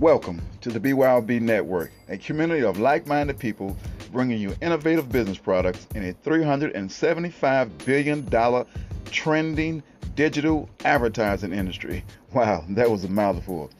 [0.00, 3.76] Welcome to the BYOB Network, a community of like minded people
[4.10, 8.66] bringing you innovative business products in a $375 billion
[9.12, 9.84] trending
[10.16, 12.04] digital advertising industry.
[12.32, 13.70] Wow, that was a mouthful.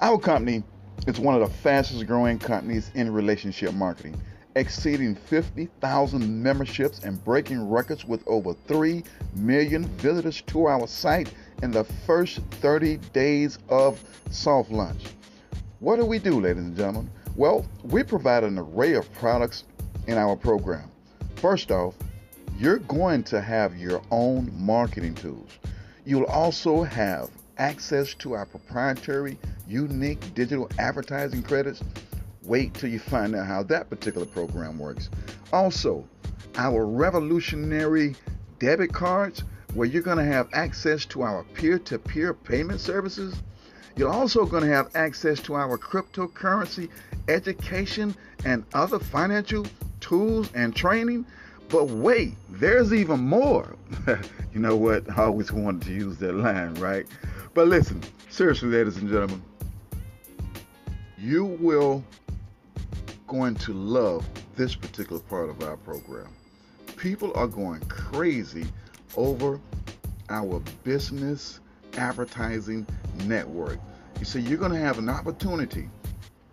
[0.00, 0.64] Our company
[1.06, 4.20] is one of the fastest growing companies in relationship marketing,
[4.56, 9.04] exceeding 50,000 memberships and breaking records with over 3
[9.36, 15.04] million visitors to our site in the first 30 days of soft launch.
[15.80, 17.10] What do we do, ladies and gentlemen?
[17.36, 19.64] Well, we provide an array of products
[20.06, 20.90] in our program.
[21.36, 21.94] First off,
[22.58, 25.48] you're going to have your own marketing tools.
[26.04, 31.82] You'll also have access to our proprietary, unique digital advertising credits.
[32.42, 35.08] Wait till you find out how that particular program works.
[35.50, 36.06] Also,
[36.56, 38.14] our revolutionary
[38.58, 43.34] debit cards where you're going to have access to our peer to peer payment services.
[44.00, 46.88] You're also going to have access to our cryptocurrency
[47.28, 49.66] education and other financial
[50.00, 51.26] tools and training.
[51.68, 53.76] But wait, there's even more.
[54.54, 55.04] you know what?
[55.10, 57.06] I always wanted to use that line, right?
[57.52, 59.42] But listen, seriously, ladies and gentlemen,
[61.18, 62.02] you will
[63.26, 64.26] going to love
[64.56, 66.34] this particular part of our program.
[66.96, 68.64] People are going crazy
[69.18, 69.60] over
[70.30, 71.60] our business
[71.98, 72.86] advertising
[73.26, 73.78] network.
[74.20, 75.88] You see, you're going to have an opportunity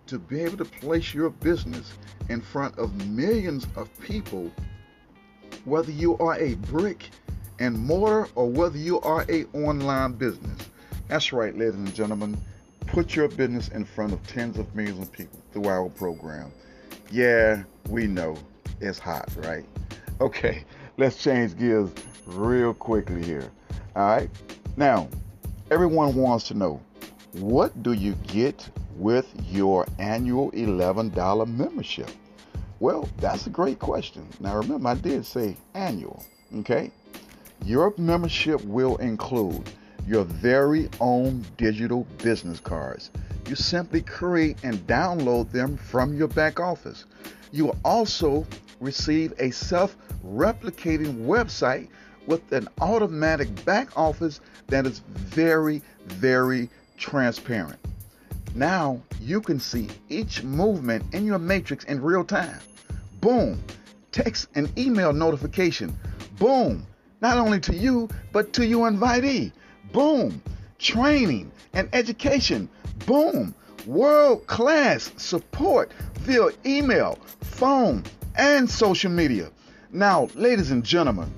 [0.06, 1.92] to be able to place your business
[2.30, 4.50] in front of millions of people,
[5.66, 7.10] whether you are a brick
[7.58, 10.58] and mortar or whether you are a online business.
[11.08, 12.40] That's right, ladies and gentlemen.
[12.86, 16.50] Put your business in front of tens of millions of people through our program.
[17.12, 18.38] Yeah, we know
[18.80, 19.66] it's hot, right?
[20.22, 20.64] Okay,
[20.96, 21.90] let's change gears
[22.24, 23.50] real quickly here.
[23.94, 24.30] All right.
[24.78, 25.08] Now,
[25.70, 26.80] everyone wants to know
[27.32, 32.10] what do you get with your annual $11 membership?
[32.80, 34.26] Well, that's a great question.
[34.40, 36.24] Now, remember, I did say annual,
[36.58, 36.90] okay?
[37.64, 39.68] Your membership will include
[40.06, 43.10] your very own digital business cards.
[43.48, 47.04] You simply create and download them from your back office.
[47.50, 48.46] You will also
[48.80, 51.88] receive a self replicating website
[52.26, 57.78] with an automatic back office that is very, very transparent.
[58.54, 62.58] Now you can see each movement in your matrix in real time.
[63.20, 63.62] Boom.
[64.12, 65.96] Text and email notification.
[66.38, 66.86] Boom.
[67.20, 69.52] Not only to you, but to your invitee.
[69.92, 70.42] Boom.
[70.78, 72.68] Training and education.
[73.06, 73.54] Boom.
[73.86, 78.04] World class support via email, phone,
[78.36, 79.50] and social media.
[79.90, 81.32] Now, ladies and gentlemen,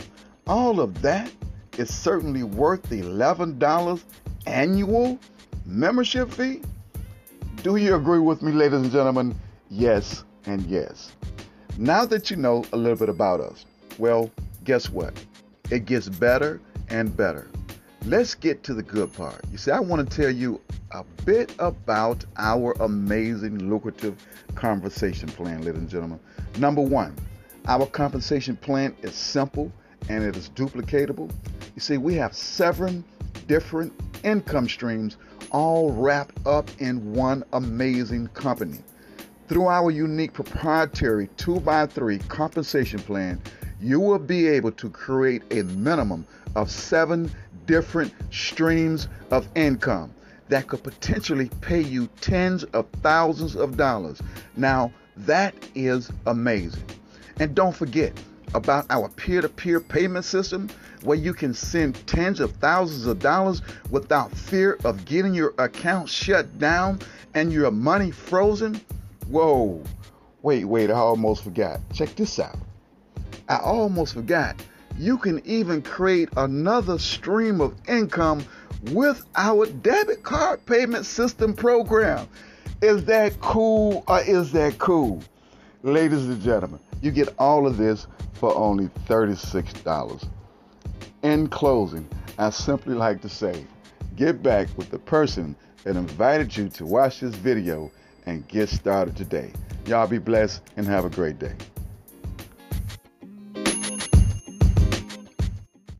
[0.46, 1.30] all of that
[1.78, 4.02] is certainly worth the $11
[4.46, 5.18] annual
[5.66, 6.62] membership fee.
[7.62, 9.34] Do you agree with me, ladies and gentlemen?
[9.68, 11.12] Yes and yes.
[11.78, 13.66] Now that you know a little bit about us,
[13.98, 14.30] well,
[14.64, 15.12] guess what?
[15.70, 17.50] It gets better and better.
[18.06, 19.40] Let's get to the good part.
[19.52, 20.60] You see, I want to tell you
[20.90, 24.16] a bit about our amazing, lucrative
[24.54, 26.18] compensation plan, ladies and gentlemen.
[26.58, 27.14] Number one,
[27.66, 29.70] our compensation plan is simple
[30.08, 31.30] and it is duplicatable.
[31.74, 33.04] You see, we have seven
[33.46, 33.92] different
[34.24, 35.16] income streams
[35.50, 38.78] all wrapped up in one amazing company.
[39.48, 43.40] Through our unique proprietary 2x3 compensation plan,
[43.80, 47.30] you will be able to create a minimum of seven
[47.66, 50.12] different streams of income
[50.48, 54.20] that could potentially pay you tens of thousands of dollars.
[54.56, 56.84] Now, that is amazing.
[57.38, 58.12] And don't forget,
[58.54, 60.68] about our peer to peer payment system
[61.02, 66.08] where you can send tens of thousands of dollars without fear of getting your account
[66.08, 67.00] shut down
[67.34, 68.80] and your money frozen?
[69.28, 69.82] Whoa,
[70.42, 71.80] wait, wait, I almost forgot.
[71.92, 72.58] Check this out.
[73.48, 74.62] I almost forgot.
[74.98, 78.44] You can even create another stream of income
[78.92, 82.28] with our debit card payment system program.
[82.82, 85.22] Is that cool or is that cool?
[85.82, 90.28] Ladies and gentlemen, you get all of this for only $36.
[91.22, 92.08] In closing,
[92.38, 93.66] I simply like to say,
[94.16, 97.90] get back with the person that invited you to watch this video
[98.26, 99.52] and get started today.
[99.86, 101.54] Y'all be blessed and have a great day.